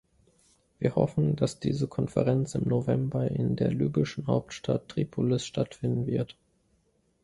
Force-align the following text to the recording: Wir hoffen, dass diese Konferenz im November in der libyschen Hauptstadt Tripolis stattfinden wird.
Wir 0.79 0.95
hoffen, 0.95 1.35
dass 1.35 1.59
diese 1.59 1.87
Konferenz 1.87 2.55
im 2.55 2.67
November 2.67 3.29
in 3.29 3.55
der 3.55 3.69
libyschen 3.69 4.25
Hauptstadt 4.25 4.89
Tripolis 4.89 5.45
stattfinden 5.45 6.07
wird. 6.07 6.35